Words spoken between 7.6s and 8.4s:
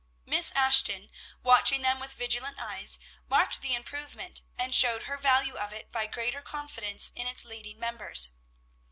members.